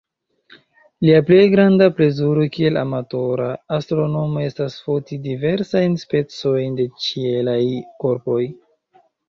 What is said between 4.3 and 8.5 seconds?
estas foti diversajn specojn de ĉielaj korpoj.